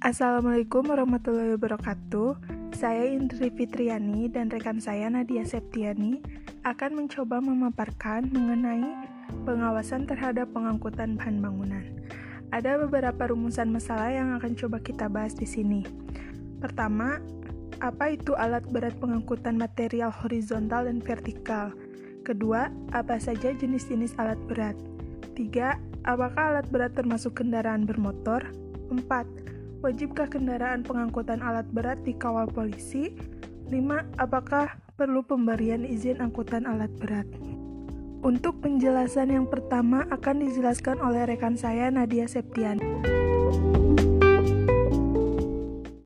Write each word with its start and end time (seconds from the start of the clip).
Assalamualaikum 0.00 0.88
warahmatullahi 0.88 1.60
wabarakatuh. 1.60 2.40
Saya 2.72 3.12
Indri 3.12 3.52
Fitriani 3.52 4.32
dan 4.32 4.48
rekan 4.48 4.80
saya 4.80 5.12
Nadia 5.12 5.44
Septiani 5.44 6.24
akan 6.64 7.04
mencoba 7.04 7.36
memaparkan 7.44 8.32
mengenai 8.32 8.80
pengawasan 9.44 10.08
terhadap 10.08 10.48
pengangkutan 10.56 11.20
bahan 11.20 11.44
bangunan. 11.44 11.84
Ada 12.48 12.80
beberapa 12.80 13.28
rumusan 13.28 13.68
masalah 13.68 14.08
yang 14.08 14.32
akan 14.40 14.56
coba 14.56 14.80
kita 14.80 15.04
bahas 15.12 15.36
di 15.36 15.44
sini. 15.44 15.84
Pertama, 16.64 17.20
apa 17.84 18.16
itu 18.16 18.32
alat 18.32 18.64
berat 18.72 18.96
pengangkutan 19.04 19.60
material 19.60 20.08
horizontal 20.08 20.88
dan 20.88 21.04
vertikal? 21.04 21.76
Kedua, 22.24 22.72
apa 22.96 23.20
saja 23.20 23.52
jenis-jenis 23.52 24.16
alat 24.16 24.40
berat? 24.48 24.80
Tiga, 25.36 25.76
apakah 26.08 26.56
alat 26.56 26.72
berat 26.72 26.96
termasuk 26.96 27.36
kendaraan 27.44 27.84
bermotor? 27.84 28.48
Empat, 28.88 29.28
Wajibkah 29.80 30.28
kendaraan 30.28 30.84
pengangkutan 30.84 31.40
alat 31.40 31.64
berat 31.72 32.04
dikawal 32.04 32.44
polisi? 32.52 33.16
5. 33.72 33.72
Apakah 34.20 34.76
perlu 35.00 35.24
pemberian 35.24 35.88
izin 35.88 36.20
angkutan 36.20 36.68
alat 36.68 36.92
berat? 37.00 37.24
Untuk 38.20 38.60
penjelasan 38.60 39.32
yang 39.32 39.48
pertama 39.48 40.04
akan 40.12 40.44
dijelaskan 40.44 41.00
oleh 41.00 41.24
rekan 41.24 41.56
saya 41.56 41.88
Nadia 41.88 42.28
Septian. 42.28 42.76